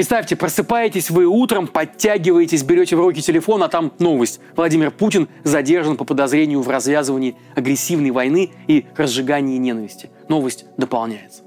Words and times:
Представьте, 0.00 0.34
просыпаетесь 0.34 1.10
вы 1.10 1.26
утром, 1.26 1.66
подтягиваетесь, 1.66 2.62
берете 2.62 2.96
в 2.96 3.00
руки 3.00 3.20
телефон, 3.20 3.62
а 3.62 3.68
там 3.68 3.92
новость. 3.98 4.40
Владимир 4.56 4.90
Путин 4.90 5.28
задержан 5.44 5.98
по 5.98 6.06
подозрению 6.06 6.62
в 6.62 6.70
развязывании 6.70 7.36
агрессивной 7.54 8.10
войны 8.10 8.50
и 8.66 8.86
разжигании 8.96 9.58
ненависти. 9.58 10.08
Новость 10.26 10.64
дополняется. 10.78 11.42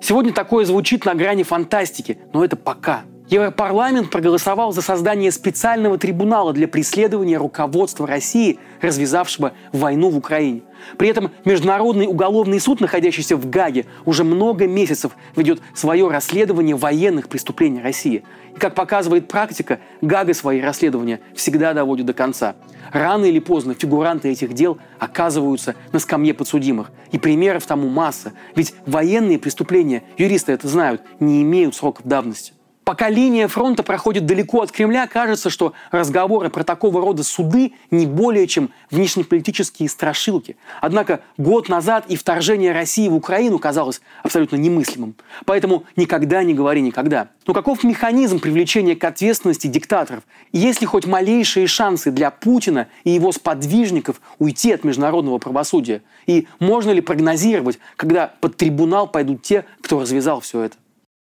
Сегодня 0.00 0.32
такое 0.32 0.64
звучит 0.66 1.04
на 1.04 1.16
грани 1.16 1.42
фантастики, 1.42 2.18
но 2.32 2.44
это 2.44 2.54
пока– 2.54 3.02
Европарламент 3.28 4.10
проголосовал 4.10 4.72
за 4.72 4.82
создание 4.82 5.32
специального 5.32 5.98
трибунала 5.98 6.52
для 6.52 6.68
преследования 6.68 7.38
руководства 7.38 8.06
России, 8.06 8.60
развязавшего 8.80 9.52
войну 9.72 10.10
в 10.10 10.16
Украине. 10.16 10.62
При 10.96 11.08
этом 11.08 11.32
Международный 11.44 12.06
уголовный 12.06 12.60
суд, 12.60 12.80
находящийся 12.80 13.36
в 13.36 13.50
Гаге, 13.50 13.86
уже 14.04 14.22
много 14.22 14.68
месяцев 14.68 15.16
ведет 15.34 15.60
свое 15.74 16.08
расследование 16.08 16.76
военных 16.76 17.28
преступлений 17.28 17.82
России. 17.82 18.22
И 18.54 18.58
как 18.60 18.76
показывает 18.76 19.26
практика, 19.26 19.80
Гага 20.00 20.32
свои 20.32 20.60
расследования 20.60 21.18
всегда 21.34 21.74
доводит 21.74 22.06
до 22.06 22.12
конца. 22.12 22.54
Рано 22.92 23.24
или 23.24 23.40
поздно 23.40 23.74
фигуранты 23.74 24.28
этих 24.28 24.52
дел 24.52 24.78
оказываются 25.00 25.74
на 25.90 25.98
скамье 25.98 26.32
подсудимых. 26.32 26.92
И 27.10 27.18
примеров 27.18 27.66
тому 27.66 27.88
масса. 27.88 28.34
Ведь 28.54 28.74
военные 28.86 29.40
преступления, 29.40 30.04
юристы 30.16 30.52
это 30.52 30.68
знают, 30.68 31.02
не 31.18 31.42
имеют 31.42 31.74
сроков 31.74 32.06
давности. 32.06 32.52
Пока 32.86 33.10
линия 33.10 33.48
фронта 33.48 33.82
проходит 33.82 34.26
далеко 34.26 34.62
от 34.62 34.70
Кремля, 34.70 35.08
кажется, 35.08 35.50
что 35.50 35.72
разговоры 35.90 36.50
про 36.50 36.62
такого 36.62 37.00
рода 37.00 37.24
суды 37.24 37.72
не 37.90 38.06
более 38.06 38.46
чем 38.46 38.70
внешнеполитические 38.92 39.88
страшилки. 39.88 40.56
Однако 40.80 41.18
год 41.36 41.68
назад 41.68 42.04
и 42.06 42.14
вторжение 42.14 42.70
России 42.70 43.08
в 43.08 43.16
Украину 43.16 43.58
казалось 43.58 44.00
абсолютно 44.22 44.54
немыслимым. 44.54 45.16
Поэтому 45.46 45.82
никогда 45.96 46.44
не 46.44 46.54
говори 46.54 46.80
никогда. 46.80 47.30
Но 47.48 47.54
каков 47.54 47.82
механизм 47.82 48.38
привлечения 48.38 48.94
к 48.94 49.02
ответственности 49.02 49.66
диктаторов? 49.66 50.22
Есть 50.52 50.80
ли 50.80 50.86
хоть 50.86 51.06
малейшие 51.06 51.66
шансы 51.66 52.12
для 52.12 52.30
Путина 52.30 52.86
и 53.02 53.10
его 53.10 53.32
сподвижников 53.32 54.20
уйти 54.38 54.70
от 54.70 54.84
международного 54.84 55.38
правосудия? 55.38 56.04
И 56.28 56.46
можно 56.60 56.92
ли 56.92 57.00
прогнозировать, 57.00 57.80
когда 57.96 58.32
под 58.40 58.56
трибунал 58.56 59.08
пойдут 59.08 59.42
те, 59.42 59.64
кто 59.80 59.98
развязал 59.98 60.38
все 60.38 60.60
это? 60.60 60.76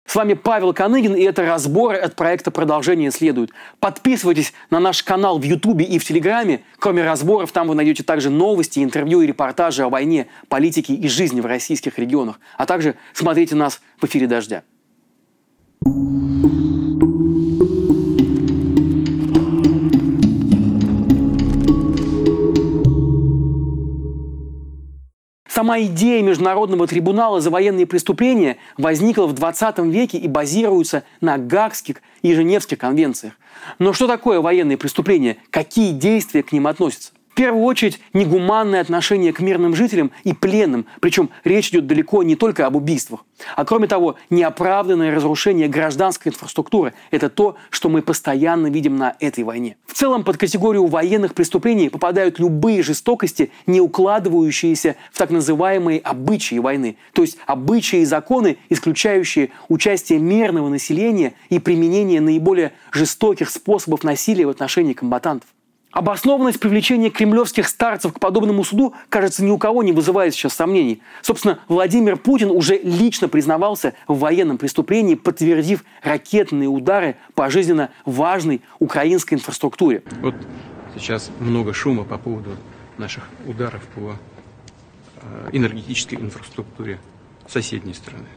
С 0.05 0.15
вами 0.15 0.33
Павел 0.33 0.73
Коныгин, 0.73 1.15
и 1.15 1.21
это 1.21 1.45
разборы 1.45 1.97
от 1.97 2.15
проекта 2.15 2.51
«Продолжение 2.51 3.11
следует». 3.11 3.51
Подписывайтесь 3.79 4.53
на 4.69 4.79
наш 4.79 5.03
канал 5.03 5.39
в 5.39 5.43
Ютубе 5.43 5.85
и 5.85 5.99
в 5.99 6.03
Телеграме. 6.03 6.63
Кроме 6.79 7.03
разборов, 7.03 7.51
там 7.51 7.67
вы 7.67 7.75
найдете 7.75 8.03
также 8.03 8.29
новости, 8.29 8.83
интервью 8.83 9.21
и 9.21 9.27
репортажи 9.27 9.83
о 9.83 9.89
войне, 9.89 10.27
политике 10.49 10.93
и 10.93 11.07
жизни 11.07 11.39
в 11.39 11.45
российских 11.45 11.97
регионах. 11.97 12.39
А 12.57 12.65
также 12.65 12.95
смотрите 13.13 13.55
нас 13.55 13.79
в 14.01 14.05
эфире 14.05 14.27
«Дождя». 14.27 14.63
Сама 25.53 25.81
идея 25.81 26.23
Международного 26.23 26.87
трибунала 26.87 27.41
за 27.41 27.49
военные 27.49 27.85
преступления 27.85 28.55
возникла 28.77 29.25
в 29.27 29.33
20 29.33 29.79
веке 29.79 30.17
и 30.17 30.29
базируется 30.29 31.03
на 31.19 31.37
Гаагских 31.37 31.97
и 32.21 32.33
Женевских 32.33 32.77
конвенциях. 32.77 33.33
Но 33.77 33.91
что 33.91 34.07
такое 34.07 34.39
военные 34.39 34.77
преступления? 34.77 35.35
Какие 35.49 35.91
действия 35.91 36.41
к 36.41 36.53
ним 36.53 36.67
относятся? 36.67 37.11
В 37.31 37.33
первую 37.33 37.63
очередь, 37.63 38.01
негуманное 38.11 38.81
отношение 38.81 39.31
к 39.31 39.39
мирным 39.39 39.73
жителям 39.73 40.11
и 40.25 40.33
пленным, 40.33 40.85
причем 40.99 41.29
речь 41.45 41.69
идет 41.69 41.87
далеко 41.87 42.23
не 42.23 42.35
только 42.35 42.65
об 42.65 42.75
убийствах. 42.75 43.25
А 43.55 43.63
кроме 43.63 43.87
того, 43.87 44.15
неоправданное 44.29 45.15
разрушение 45.15 45.69
гражданской 45.69 46.33
инфраструктуры– 46.33 46.93
это 47.11 47.29
то, 47.29 47.55
что 47.69 47.87
мы 47.87 48.01
постоянно 48.01 48.67
видим 48.67 48.97
на 48.97 49.15
этой 49.21 49.45
войне. 49.45 49.77
В 49.87 49.93
целом, 49.93 50.25
под 50.25 50.37
категорию 50.37 50.87
военных 50.87 51.33
преступлений 51.33 51.89
попадают 51.89 52.37
любые 52.37 52.83
жестокости, 52.83 53.49
не 53.65 53.79
укладывающиеся 53.79 54.97
в 55.13 55.17
так 55.17 55.29
называемые 55.29 56.01
обычаи 56.01 56.59
войны, 56.59 56.97
то 57.13 57.21
есть 57.21 57.37
обычаи 57.45 58.01
и 58.01 58.05
законы, 58.05 58.57
исключающие 58.69 59.51
участие 59.69 60.19
мирного 60.19 60.67
населения 60.67 61.33
и 61.49 61.59
применение 61.59 62.19
наиболее 62.19 62.73
жестоких 62.91 63.49
способов 63.49 64.03
насилия 64.03 64.45
в 64.45 64.49
отношении 64.49 64.91
комбатантов. 64.91 65.47
Обоснованность 65.91 66.59
привлечения 66.59 67.09
кремлевских 67.09 67.67
старцев 67.67 68.13
к 68.13 68.19
подобному 68.19 68.63
суду, 68.63 68.93
кажется, 69.09 69.43
ни 69.43 69.51
у 69.51 69.57
кого 69.57 69.83
не 69.83 69.91
вызывает 69.91 70.33
сейчас 70.33 70.53
сомнений. 70.53 71.01
Собственно, 71.21 71.59
Владимир 71.67 72.15
Путин 72.15 72.49
уже 72.49 72.77
лично 72.77 73.27
признавался 73.27 73.93
в 74.07 74.19
военном 74.19 74.57
преступлении, 74.57 75.15
подтвердив 75.15 75.83
ракетные 76.01 76.69
удары 76.69 77.17
по 77.35 77.49
жизненно 77.49 77.89
важной 78.05 78.61
украинской 78.79 79.33
инфраструктуре. 79.33 80.03
Вот 80.21 80.35
сейчас 80.95 81.29
много 81.39 81.73
шума 81.73 82.05
по 82.05 82.17
поводу 82.17 82.51
наших 82.97 83.27
ударов 83.45 83.81
по 83.95 84.15
э, 85.21 85.49
энергетической 85.51 86.15
инфраструктуре 86.15 86.99
соседней 87.47 87.93
страны. 87.93 88.27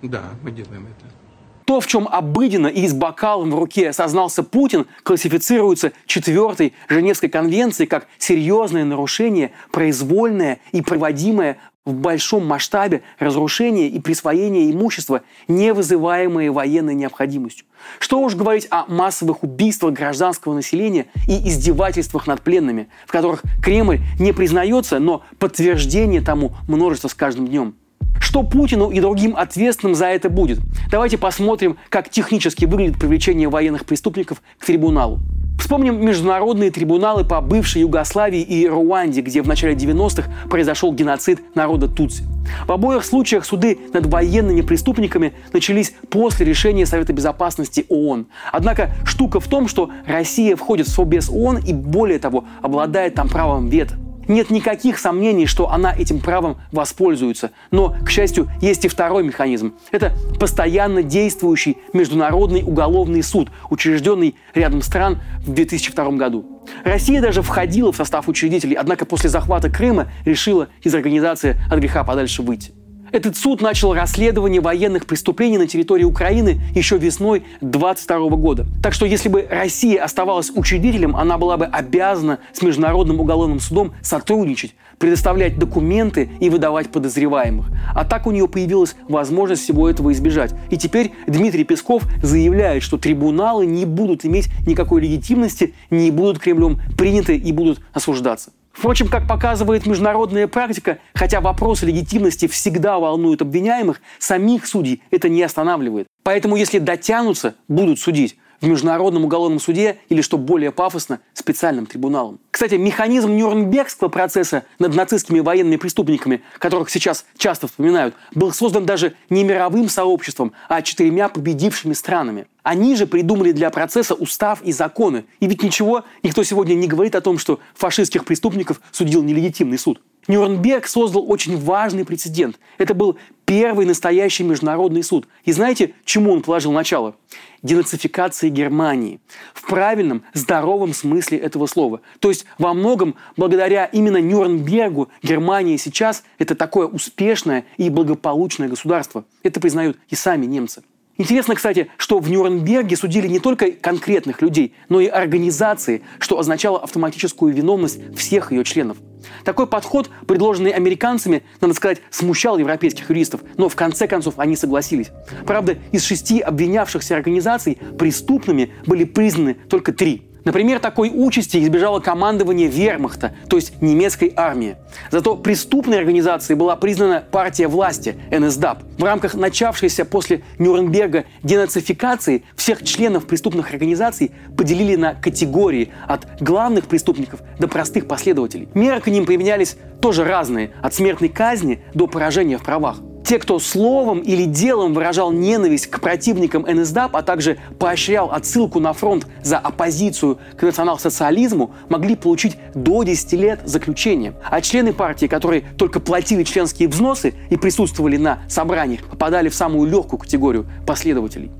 Да, 0.00 0.22
мы 0.42 0.52
делаем 0.52 0.86
это. 0.86 1.27
То, 1.68 1.80
в 1.80 1.86
чем 1.86 2.08
обыденно 2.10 2.68
и 2.68 2.88
с 2.88 2.94
бокалом 2.94 3.50
в 3.50 3.54
руке 3.54 3.92
сознался 3.92 4.42
Путин, 4.42 4.86
классифицируется 5.02 5.92
четвертой 6.06 6.72
Женевской 6.88 7.28
конвенцией 7.28 7.86
как 7.86 8.06
серьезное 8.16 8.86
нарушение, 8.86 9.50
произвольное 9.70 10.60
и 10.72 10.80
проводимое 10.80 11.58
в 11.84 11.92
большом 11.92 12.46
масштабе 12.46 13.02
разрушение 13.18 13.88
и 13.88 14.00
присвоение 14.00 14.70
имущества, 14.70 15.20
не 15.46 15.74
вызываемые 15.74 16.50
военной 16.50 16.94
необходимостью. 16.94 17.66
Что 17.98 18.22
уж 18.22 18.34
говорить 18.34 18.66
о 18.70 18.86
массовых 18.86 19.42
убийствах 19.42 19.92
гражданского 19.92 20.54
населения 20.54 21.04
и 21.28 21.50
издевательствах 21.50 22.26
над 22.26 22.40
пленными, 22.40 22.88
в 23.06 23.12
которых 23.12 23.42
Кремль 23.62 24.00
не 24.18 24.32
признается, 24.32 25.00
но 25.00 25.22
подтверждение 25.38 26.22
тому 26.22 26.52
множество 26.66 27.08
с 27.08 27.14
каждым 27.14 27.46
днем. 27.46 27.74
Что 28.20 28.42
Путину 28.42 28.90
и 28.90 29.00
другим 29.00 29.36
ответственным 29.36 29.94
за 29.94 30.06
это 30.06 30.28
будет? 30.28 30.60
Давайте 30.90 31.18
посмотрим, 31.18 31.76
как 31.88 32.10
технически 32.10 32.64
выглядит 32.64 32.98
привлечение 32.98 33.48
военных 33.48 33.86
преступников 33.86 34.42
к 34.58 34.66
трибуналу. 34.66 35.20
Вспомним 35.58 36.00
международные 36.04 36.70
трибуналы 36.70 37.24
по 37.24 37.40
бывшей 37.40 37.82
Югославии 37.82 38.40
и 38.40 38.68
Руанде, 38.68 39.20
где 39.20 39.42
в 39.42 39.48
начале 39.48 39.74
90-х 39.74 40.30
произошел 40.48 40.92
геноцид 40.92 41.40
народа 41.54 41.88
Тутси. 41.88 42.22
В 42.66 42.72
обоих 42.72 43.04
случаях 43.04 43.44
суды 43.44 43.78
над 43.92 44.06
военными 44.06 44.60
преступниками 44.62 45.34
начались 45.52 45.94
после 46.10 46.46
решения 46.46 46.86
Совета 46.86 47.12
Безопасности 47.12 47.84
ООН. 47.88 48.28
Однако 48.52 48.90
штука 49.04 49.40
в 49.40 49.48
том, 49.48 49.68
что 49.68 49.90
Россия 50.06 50.54
входит 50.56 50.86
в 50.86 50.90
Совбез 50.90 51.28
ООН 51.28 51.58
и 51.66 51.72
более 51.72 52.18
того 52.18 52.44
обладает 52.62 53.14
там 53.14 53.28
правом 53.28 53.68
вето. 53.68 53.98
Нет 54.28 54.50
никаких 54.50 54.98
сомнений, 54.98 55.46
что 55.46 55.70
она 55.70 55.92
этим 55.92 56.20
правом 56.20 56.58
воспользуется. 56.70 57.50
Но, 57.70 57.96
к 58.04 58.10
счастью, 58.10 58.48
есть 58.60 58.84
и 58.84 58.88
второй 58.88 59.24
механизм. 59.24 59.74
Это 59.90 60.12
постоянно 60.38 61.02
действующий 61.02 61.78
Международный 61.92 62.62
уголовный 62.62 63.22
суд, 63.22 63.50
учрежденный 63.70 64.36
рядом 64.54 64.82
стран 64.82 65.20
в 65.40 65.52
2002 65.52 66.10
году. 66.12 66.44
Россия 66.84 67.22
даже 67.22 67.42
входила 67.42 67.92
в 67.92 67.96
состав 67.96 68.28
учредителей, 68.28 68.76
однако 68.76 69.06
после 69.06 69.30
захвата 69.30 69.70
Крыма 69.70 70.08
решила 70.24 70.68
из 70.82 70.94
организации 70.94 71.56
от 71.70 71.78
греха 71.78 72.04
подальше 72.04 72.42
выйти. 72.42 72.72
Этот 73.10 73.36
суд 73.36 73.62
начал 73.62 73.94
расследование 73.94 74.60
военных 74.60 75.06
преступлений 75.06 75.56
на 75.56 75.66
территории 75.66 76.04
Украины 76.04 76.60
еще 76.74 76.98
весной 76.98 77.42
22 77.62 78.28
года. 78.36 78.66
Так 78.82 78.92
что 78.92 79.06
если 79.06 79.28
бы 79.30 79.46
Россия 79.48 80.02
оставалась 80.02 80.50
учредителем, 80.54 81.16
она 81.16 81.38
была 81.38 81.56
бы 81.56 81.64
обязана 81.64 82.38
с 82.52 82.60
Международным 82.60 83.20
уголовным 83.20 83.60
судом 83.60 83.94
сотрудничать, 84.02 84.74
предоставлять 84.98 85.58
документы 85.58 86.30
и 86.38 86.50
выдавать 86.50 86.90
подозреваемых. 86.90 87.66
А 87.94 88.04
так 88.04 88.26
у 88.26 88.30
нее 88.30 88.46
появилась 88.46 88.94
возможность 89.08 89.62
всего 89.62 89.88
этого 89.88 90.12
избежать. 90.12 90.54
И 90.70 90.76
теперь 90.76 91.12
Дмитрий 91.26 91.64
Песков 91.64 92.02
заявляет, 92.22 92.82
что 92.82 92.98
трибуналы 92.98 93.64
не 93.64 93.86
будут 93.86 94.26
иметь 94.26 94.48
никакой 94.66 95.00
легитимности, 95.00 95.74
не 95.90 96.10
будут 96.10 96.40
Кремлем 96.40 96.80
приняты 96.96 97.36
и 97.36 97.52
будут 97.52 97.80
осуждаться. 97.94 98.50
Впрочем, 98.78 99.08
как 99.08 99.26
показывает 99.26 99.86
международная 99.86 100.46
практика, 100.46 100.98
хотя 101.12 101.40
вопросы 101.40 101.84
легитимности 101.84 102.46
всегда 102.46 103.00
волнуют 103.00 103.42
обвиняемых, 103.42 104.00
самих 104.20 104.68
судей 104.68 105.02
это 105.10 105.28
не 105.28 105.42
останавливает. 105.42 106.06
Поэтому 106.22 106.54
если 106.54 106.78
дотянутся, 106.78 107.56
будут 107.66 107.98
судить 107.98 108.38
в 108.60 108.66
Международном 108.66 109.24
уголовном 109.24 109.60
суде 109.60 109.98
или, 110.08 110.20
что 110.20 110.38
более 110.38 110.72
пафосно, 110.72 111.20
специальным 111.34 111.86
трибуналом. 111.86 112.40
Кстати, 112.50 112.74
механизм 112.74 113.36
Нюрнбергского 113.36 114.08
процесса 114.08 114.64
над 114.78 114.94
нацистскими 114.94 115.40
военными 115.40 115.76
преступниками, 115.76 116.42
которых 116.58 116.90
сейчас 116.90 117.24
часто 117.36 117.68
вспоминают, 117.68 118.14
был 118.34 118.52
создан 118.52 118.84
даже 118.84 119.14
не 119.30 119.44
мировым 119.44 119.88
сообществом, 119.88 120.52
а 120.68 120.82
четырьмя 120.82 121.28
победившими 121.28 121.92
странами. 121.92 122.46
Они 122.62 122.96
же 122.96 123.06
придумали 123.06 123.52
для 123.52 123.70
процесса 123.70 124.14
устав 124.14 124.60
и 124.62 124.72
законы. 124.72 125.24
И 125.40 125.46
ведь 125.46 125.62
ничего, 125.62 126.04
никто 126.22 126.42
сегодня 126.42 126.74
не 126.74 126.86
говорит 126.86 127.14
о 127.14 127.20
том, 127.20 127.38
что 127.38 127.60
фашистских 127.74 128.24
преступников 128.24 128.80
судил 128.92 129.22
нелегитимный 129.22 129.78
суд. 129.78 130.00
Нюрнберг 130.26 130.86
создал 130.86 131.30
очень 131.30 131.56
важный 131.56 132.04
прецедент. 132.04 132.58
Это 132.76 132.92
был 132.92 133.18
первый 133.48 133.86
настоящий 133.86 134.44
международный 134.44 135.02
суд. 135.02 135.26
И 135.44 135.52
знаете, 135.52 135.94
чему 136.04 136.32
он 136.32 136.42
положил 136.42 136.70
начало? 136.70 137.16
Денацификации 137.62 138.50
Германии. 138.50 139.20
В 139.54 139.66
правильном, 139.66 140.22
здоровом 140.34 140.92
смысле 140.92 141.38
этого 141.38 141.66
слова. 141.66 142.02
То 142.20 142.28
есть 142.28 142.44
во 142.58 142.74
многом 142.74 143.14
благодаря 143.38 143.86
именно 143.86 144.18
Нюрнбергу 144.18 145.08
Германия 145.22 145.78
сейчас 145.78 146.24
это 146.38 146.54
такое 146.54 146.86
успешное 146.86 147.64
и 147.78 147.88
благополучное 147.88 148.68
государство. 148.68 149.24
Это 149.42 149.60
признают 149.60 149.98
и 150.10 150.14
сами 150.14 150.44
немцы. 150.44 150.82
Интересно, 151.20 151.56
кстати, 151.56 151.88
что 151.96 152.20
в 152.20 152.30
Нюрнберге 152.30 152.96
судили 152.96 153.26
не 153.26 153.40
только 153.40 153.72
конкретных 153.72 154.40
людей, 154.40 154.74
но 154.88 155.00
и 155.00 155.08
организации, 155.08 156.02
что 156.20 156.38
означало 156.38 156.78
автоматическую 156.78 157.52
виновность 157.52 157.98
всех 158.16 158.52
ее 158.52 158.62
членов. 158.62 158.98
Такой 159.44 159.66
подход, 159.66 160.10
предложенный 160.28 160.70
американцами, 160.70 161.42
надо 161.60 161.74
сказать, 161.74 162.00
смущал 162.10 162.56
европейских 162.56 163.10
юристов, 163.10 163.40
но 163.56 163.68
в 163.68 163.74
конце 163.74 164.06
концов 164.06 164.34
они 164.38 164.54
согласились. 164.54 165.08
Правда, 165.44 165.76
из 165.90 166.04
шести 166.04 166.38
обвинявшихся 166.38 167.16
организаций 167.16 167.78
преступными 167.98 168.70
были 168.86 169.02
признаны 169.02 169.54
только 169.54 169.92
три– 169.92 170.22
Например, 170.48 170.78
такой 170.78 171.12
участи 171.14 171.62
избежало 171.62 172.00
командование 172.00 172.68
вермахта, 172.68 173.34
то 173.50 173.56
есть 173.56 173.82
немецкой 173.82 174.32
армии. 174.34 174.76
Зато 175.10 175.36
преступной 175.36 175.98
организацией 175.98 176.56
была 176.56 176.74
признана 176.74 177.22
партия 177.30 177.68
власти, 177.68 178.16
НСДАП. 178.30 178.82
В 178.96 179.04
рамках 179.04 179.34
начавшейся 179.34 180.06
после 180.06 180.42
Нюрнберга 180.58 181.26
денацификации 181.42 182.44
всех 182.56 182.82
членов 182.82 183.26
преступных 183.26 183.74
организаций 183.74 184.30
поделили 184.56 184.96
на 184.96 185.12
категории 185.12 185.90
от 186.06 186.26
главных 186.40 186.86
преступников 186.86 187.40
до 187.58 187.68
простых 187.68 188.08
последователей. 188.08 188.70
Меры 188.72 189.02
к 189.02 189.08
ним 189.08 189.26
применялись 189.26 189.76
тоже 190.00 190.24
разные, 190.24 190.72
от 190.82 190.94
смертной 190.94 191.28
казни 191.28 191.82
до 191.94 192.06
поражения 192.06 192.58
в 192.58 192.62
правах. 192.62 192.98
Те, 193.28 193.38
кто 193.38 193.58
словом 193.58 194.20
или 194.20 194.44
делом 194.44 194.94
выражал 194.94 195.32
ненависть 195.32 195.88
к 195.88 196.00
противникам 196.00 196.64
НСДАП, 196.66 197.14
а 197.14 197.22
также 197.22 197.58
поощрял 197.78 198.30
отсылку 198.30 198.80
на 198.80 198.94
фронт 198.94 199.26
за 199.42 199.58
оппозицию 199.58 200.38
к 200.56 200.62
национал-социализму, 200.62 201.74
могли 201.90 202.16
получить 202.16 202.56
до 202.74 203.02
10 203.02 203.32
лет 203.34 203.60
заключения. 203.66 204.32
А 204.50 204.62
члены 204.62 204.94
партии, 204.94 205.26
которые 205.26 205.62
только 205.76 206.00
платили 206.00 206.42
членские 206.42 206.88
взносы 206.88 207.34
и 207.50 207.58
присутствовали 207.58 208.16
на 208.16 208.38
собраниях, 208.48 209.02
попадали 209.04 209.50
в 209.50 209.54
самую 209.54 209.90
легкую 209.90 210.20
категорию 210.20 210.66
последователей. 210.86 211.50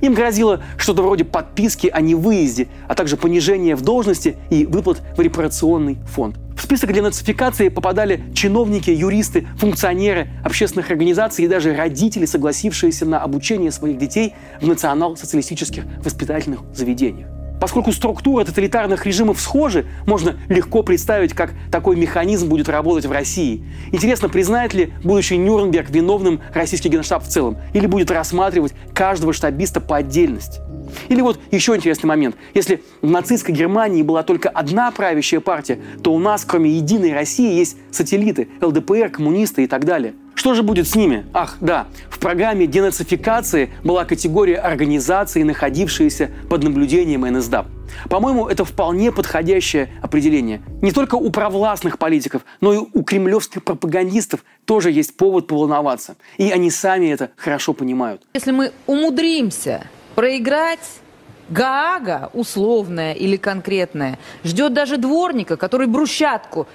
Им 0.00 0.14
грозило 0.14 0.62
что-то 0.76 1.02
вроде 1.02 1.24
подписки 1.24 1.88
о 1.88 2.00
невыезде, 2.00 2.68
а 2.88 2.94
также 2.94 3.16
понижение 3.16 3.76
в 3.76 3.82
должности 3.82 4.36
и 4.50 4.66
выплат 4.66 5.02
в 5.16 5.20
репарационный 5.20 5.98
фонд. 6.06 6.36
В 6.56 6.62
список 6.62 6.92
денацификации 6.92 7.68
попадали 7.68 8.22
чиновники, 8.34 8.90
юристы, 8.90 9.46
функционеры 9.58 10.28
общественных 10.42 10.90
организаций 10.90 11.44
и 11.44 11.48
даже 11.48 11.74
родители, 11.76 12.24
согласившиеся 12.24 13.04
на 13.04 13.20
обучение 13.20 13.70
своих 13.70 13.98
детей 13.98 14.34
в 14.60 14.66
национал-социалистических 14.66 15.84
воспитательных 16.02 16.60
заведениях. 16.72 17.35
Поскольку 17.60 17.92
структура 17.92 18.44
тоталитарных 18.44 19.06
режимов 19.06 19.40
схожи, 19.40 19.86
можно 20.06 20.36
легко 20.48 20.82
представить, 20.82 21.32
как 21.32 21.52
такой 21.70 21.96
механизм 21.96 22.48
будет 22.48 22.68
работать 22.68 23.06
в 23.06 23.12
России. 23.12 23.64
Интересно, 23.92 24.28
признает 24.28 24.74
ли 24.74 24.92
будущий 25.02 25.36
Нюрнберг 25.36 25.90
виновным 25.90 26.40
российский 26.52 26.88
генштаб 26.88 27.24
в 27.24 27.28
целом? 27.28 27.56
Или 27.72 27.86
будет 27.86 28.10
рассматривать 28.10 28.74
каждого 28.92 29.32
штабиста 29.32 29.80
по 29.80 29.96
отдельности? 29.96 30.60
Или 31.08 31.20
вот 31.20 31.40
еще 31.50 31.74
интересный 31.74 32.06
момент. 32.06 32.36
Если 32.54 32.82
в 33.02 33.10
нацистской 33.10 33.54
Германии 33.54 34.02
была 34.02 34.22
только 34.22 34.48
одна 34.48 34.90
правящая 34.90 35.40
партия, 35.40 35.78
то 36.02 36.12
у 36.12 36.18
нас, 36.18 36.44
кроме 36.44 36.70
Единой 36.70 37.12
России, 37.12 37.54
есть 37.54 37.76
сателлиты, 37.90 38.48
ЛДПР, 38.60 39.08
коммунисты 39.10 39.64
и 39.64 39.66
так 39.66 39.84
далее. 39.84 40.14
Что 40.36 40.52
же 40.52 40.62
будет 40.62 40.86
с 40.86 40.94
ними? 40.94 41.26
Ах, 41.32 41.56
да, 41.60 41.86
в 42.10 42.18
программе 42.18 42.66
денацификации 42.66 43.70
была 43.82 44.04
категория 44.04 44.56
организаций, 44.56 45.42
находившиеся 45.42 46.30
под 46.50 46.62
наблюдением 46.62 47.22
НСДАП. 47.22 47.66
По-моему, 48.10 48.46
это 48.46 48.66
вполне 48.66 49.10
подходящее 49.12 49.88
определение. 50.02 50.60
Не 50.82 50.92
только 50.92 51.14
у 51.14 51.30
провластных 51.30 51.98
политиков, 51.98 52.42
но 52.60 52.74
и 52.74 52.76
у 52.76 53.02
кремлевских 53.02 53.64
пропагандистов 53.64 54.44
тоже 54.66 54.92
есть 54.92 55.16
повод 55.16 55.46
поволноваться. 55.46 56.16
И 56.36 56.50
они 56.50 56.70
сами 56.70 57.06
это 57.06 57.30
хорошо 57.36 57.72
понимают. 57.72 58.22
Если 58.34 58.50
мы 58.50 58.72
умудримся 58.86 59.86
проиграть 60.14 61.00
Гаага, 61.48 62.30
условная 62.34 63.14
или 63.14 63.36
конкретная, 63.36 64.18
ждет 64.44 64.74
даже 64.74 64.96
дворника, 64.96 65.56
который 65.56 65.86
брусчатку 65.86 66.66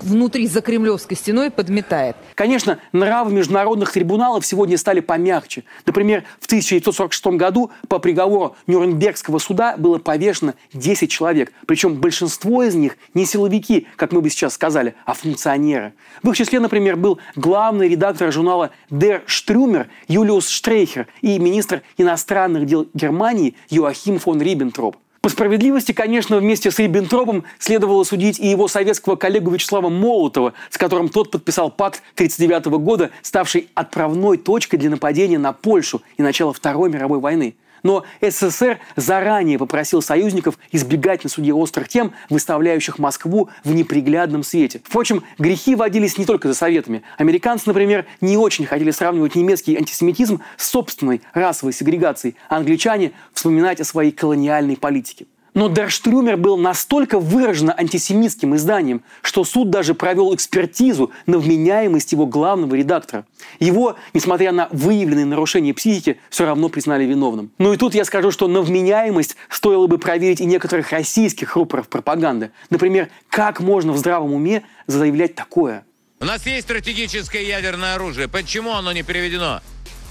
внутри 0.00 0.46
за 0.46 0.60
кремлевской 0.60 1.16
стеной 1.16 1.50
подметает. 1.50 2.16
Конечно, 2.34 2.78
нравы 2.92 3.32
международных 3.32 3.92
трибуналов 3.92 4.46
сегодня 4.46 4.78
стали 4.78 5.00
помягче. 5.00 5.64
Например, 5.84 6.24
в 6.40 6.46
1946 6.46 7.26
году 7.38 7.70
по 7.88 7.98
приговору 7.98 8.56
Нюрнбергского 8.66 9.38
суда 9.38 9.76
было 9.76 9.98
повешено 9.98 10.54
10 10.72 11.10
человек. 11.10 11.52
Причем 11.66 11.94
большинство 11.96 12.62
из 12.62 12.74
них 12.74 12.96
не 13.14 13.26
силовики, 13.26 13.86
как 13.96 14.12
мы 14.12 14.20
бы 14.20 14.30
сейчас 14.30 14.54
сказали, 14.54 14.94
а 15.04 15.14
функционеры. 15.14 15.92
В 16.22 16.30
их 16.30 16.36
числе, 16.36 16.60
например, 16.60 16.96
был 16.96 17.18
главный 17.34 17.88
редактор 17.88 18.32
журнала 18.32 18.70
Der 18.90 19.22
Strömer 19.26 19.86
Юлиус 20.08 20.48
Штрейхер 20.48 21.06
и 21.20 21.38
министр 21.38 21.82
иностранных 21.96 22.66
дел 22.66 22.88
Германии 22.94 23.54
Йоахим 23.68 24.18
фон 24.18 24.40
Риббентроп. 24.40 24.96
По 25.26 25.30
справедливости, 25.30 25.90
конечно, 25.90 26.36
вместе 26.36 26.70
с 26.70 26.78
Риббентропом 26.78 27.42
следовало 27.58 28.04
судить 28.04 28.38
и 28.38 28.46
его 28.46 28.68
советского 28.68 29.16
коллегу 29.16 29.50
Вячеслава 29.50 29.88
Молотова, 29.88 30.52
с 30.70 30.78
которым 30.78 31.08
тот 31.08 31.32
подписал 31.32 31.68
пакт 31.68 32.00
1939 32.14 32.80
года, 32.80 33.10
ставший 33.22 33.68
отправной 33.74 34.36
точкой 34.36 34.76
для 34.76 34.88
нападения 34.88 35.38
на 35.38 35.52
Польшу 35.52 36.00
и 36.16 36.22
начала 36.22 36.52
Второй 36.52 36.90
мировой 36.90 37.18
войны. 37.18 37.56
Но 37.82 38.04
СССР 38.20 38.78
заранее 38.96 39.58
попросил 39.58 40.02
союзников 40.02 40.58
избегать 40.72 41.24
на 41.24 41.30
суде 41.30 41.52
острых 41.52 41.88
тем, 41.88 42.12
выставляющих 42.30 42.98
Москву 42.98 43.48
в 43.64 43.74
неприглядном 43.74 44.42
свете. 44.42 44.80
Впрочем, 44.84 45.22
грехи 45.38 45.74
водились 45.74 46.18
не 46.18 46.24
только 46.24 46.48
за 46.48 46.54
советами. 46.54 47.02
Американцы, 47.18 47.64
например, 47.66 48.06
не 48.20 48.36
очень 48.36 48.66
хотели 48.66 48.90
сравнивать 48.90 49.34
немецкий 49.34 49.76
антисемитизм 49.76 50.40
с 50.56 50.68
собственной 50.68 51.22
расовой 51.32 51.72
сегрегацией, 51.72 52.36
а 52.48 52.56
англичане 52.56 53.12
вспоминать 53.32 53.80
о 53.80 53.84
своей 53.84 54.12
колониальной 54.12 54.76
политике. 54.76 55.26
Но 55.56 55.70
Дерштрюмер 55.70 56.36
был 56.36 56.58
настолько 56.58 57.18
выраженно 57.18 57.72
антисемитским 57.72 58.54
изданием, 58.56 59.02
что 59.22 59.42
суд 59.42 59.70
даже 59.70 59.94
провел 59.94 60.34
экспертизу 60.34 61.12
на 61.24 61.38
вменяемость 61.38 62.12
его 62.12 62.26
главного 62.26 62.74
редактора. 62.74 63.24
Его, 63.58 63.96
несмотря 64.12 64.52
на 64.52 64.68
выявленные 64.70 65.24
нарушения 65.24 65.72
психики, 65.72 66.20
все 66.28 66.44
равно 66.44 66.68
признали 66.68 67.04
виновным. 67.06 67.50
Ну 67.56 67.72
и 67.72 67.78
тут 67.78 67.94
я 67.94 68.04
скажу, 68.04 68.30
что 68.30 68.48
на 68.48 68.60
вменяемость 68.60 69.36
стоило 69.48 69.86
бы 69.86 69.96
проверить 69.96 70.42
и 70.42 70.44
некоторых 70.44 70.92
российских 70.92 71.56
рупоров 71.56 71.88
пропаганды. 71.88 72.50
Например, 72.68 73.08
как 73.30 73.60
можно 73.60 73.92
в 73.92 73.96
здравом 73.96 74.34
уме 74.34 74.62
заявлять 74.86 75.36
такое? 75.36 75.86
У 76.20 76.26
нас 76.26 76.44
есть 76.44 76.64
стратегическое 76.66 77.42
ядерное 77.42 77.94
оружие. 77.94 78.28
Почему 78.28 78.72
оно 78.72 78.92
не 78.92 79.02
переведено? 79.02 79.62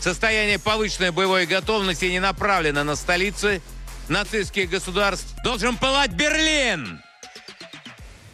Состояние 0.02 0.58
повышенной 0.58 1.12
боевой 1.12 1.46
готовности 1.46 2.06
не 2.06 2.20
направлено 2.20 2.84
на 2.84 2.96
столицы 2.96 3.62
нацистских 4.10 4.70
государств 4.70 5.36
должен 5.44 5.78
пылать 5.78 6.12
Берлин, 6.12 7.02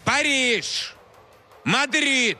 Париж, 0.03 0.95
Мадрид, 1.63 2.39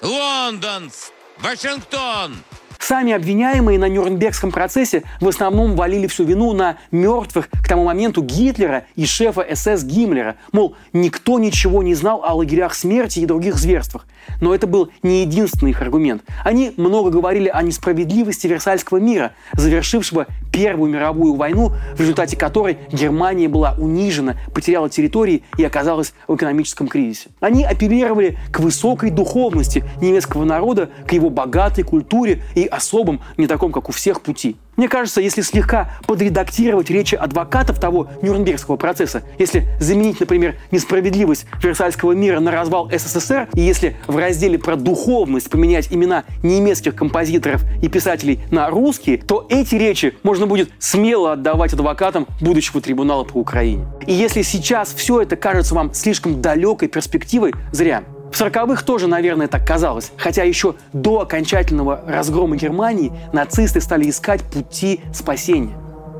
Лондон, 0.00 0.90
Вашингтон– 1.38 2.36
Сами 2.86 3.14
обвиняемые 3.14 3.78
на 3.78 3.88
Нюрнбергском 3.88 4.52
процессе 4.52 5.04
в 5.18 5.26
основном 5.26 5.74
валили 5.74 6.06
всю 6.06 6.24
вину 6.24 6.52
на 6.52 6.76
мертвых 6.90 7.48
к 7.48 7.66
тому 7.66 7.82
моменту 7.82 8.22
Гитлера 8.22 8.84
и 8.94 9.06
шефа 9.06 9.46
СС 9.54 9.84
Гиммлера. 9.84 10.36
Мол, 10.52 10.76
никто 10.92 11.38
ничего 11.38 11.82
не 11.82 11.94
знал 11.94 12.22
о 12.22 12.34
лагерях 12.34 12.74
смерти 12.74 13.20
и 13.20 13.26
других 13.26 13.54
зверствах. 13.54 14.06
Но 14.40 14.54
это 14.54 14.66
был 14.66 14.90
не 15.02 15.22
единственный 15.22 15.70
их 15.70 15.82
аргумент. 15.82 16.22
Они 16.44 16.72
много 16.76 17.10
говорили 17.10 17.48
о 17.48 17.62
несправедливости 17.62 18.46
Версальского 18.46 18.98
мира, 18.98 19.32
завершившего 19.54 20.26
Первую 20.54 20.88
мировую 20.88 21.34
войну, 21.34 21.72
в 21.96 22.00
результате 22.00 22.36
которой 22.36 22.78
Германия 22.92 23.48
была 23.48 23.74
унижена, 23.76 24.36
потеряла 24.54 24.88
территории 24.88 25.42
и 25.58 25.64
оказалась 25.64 26.14
в 26.28 26.36
экономическом 26.36 26.86
кризисе. 26.86 27.30
Они 27.40 27.64
апеллировали 27.64 28.38
к 28.52 28.60
высокой 28.60 29.10
духовности 29.10 29.82
немецкого 30.00 30.44
народа, 30.44 30.90
к 31.08 31.12
его 31.12 31.28
богатой 31.28 31.82
культуре 31.82 32.42
и 32.54 32.66
особом, 32.66 33.20
не 33.36 33.48
таком, 33.48 33.72
как 33.72 33.88
у 33.88 33.92
всех, 33.92 34.20
пути. 34.20 34.56
Мне 34.76 34.88
кажется, 34.88 35.20
если 35.20 35.42
слегка 35.42 35.90
подредактировать 36.06 36.90
речи 36.90 37.14
адвокатов 37.14 37.78
того 37.80 38.08
Нюрнбергского 38.22 38.76
процесса, 38.76 39.22
если 39.38 39.66
заменить, 39.80 40.20
например, 40.20 40.56
несправедливость 40.70 41.46
Версальского 41.62 42.12
мира 42.12 42.40
на 42.40 42.50
развал 42.50 42.90
СССР, 42.90 43.48
и 43.54 43.60
если 43.60 43.96
в 44.06 44.16
разделе 44.16 44.58
про 44.58 44.76
духовность 44.76 45.50
поменять 45.50 45.88
имена 45.90 46.24
немецких 46.42 46.94
композиторов 46.94 47.64
и 47.82 47.88
писателей 47.88 48.40
на 48.50 48.68
русские, 48.68 49.18
то 49.18 49.46
эти 49.48 49.74
речи 49.74 50.16
можно 50.22 50.46
будет 50.46 50.70
смело 50.78 51.32
отдавать 51.32 51.72
адвокатам 51.72 52.26
будущего 52.40 52.80
трибунала 52.80 53.24
по 53.24 53.38
Украине. 53.38 53.86
И 54.06 54.12
если 54.12 54.42
сейчас 54.42 54.92
все 54.94 55.22
это 55.22 55.36
кажется 55.36 55.74
вам 55.74 55.94
слишком 55.94 56.40
далекой 56.40 56.88
перспективой, 56.88 57.52
зря. 57.72 58.04
В 58.34 58.40
40-х 58.40 58.82
тоже, 58.82 59.06
наверное, 59.06 59.46
так 59.46 59.64
казалось. 59.64 60.10
Хотя 60.16 60.42
еще 60.42 60.74
до 60.92 61.20
окончательного 61.20 62.00
разгрома 62.04 62.56
Германии 62.56 63.12
нацисты 63.32 63.80
стали 63.80 64.10
искать 64.10 64.42
пути 64.42 65.02
спасения. 65.12 65.76